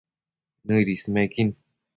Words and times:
Nëid 0.65 0.87
ismequin 0.95 1.49